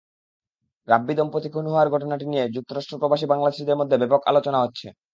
রাব্বি 0.87 1.13
দম্পতি 1.17 1.49
খুন 1.53 1.65
হওয়ার 1.69 1.91
ঘটনাটি 1.93 2.25
নিয়ে 2.27 2.45
যুক্তরাষ্ট্র 2.55 2.99
প্রবাসী 3.01 3.25
বাংলাদেশিদের 3.31 3.79
মধ্যে 3.79 3.99
ব্যাপক 4.01 4.21
আলোচনা 4.31 4.59
হচ্ছে। 4.61 4.87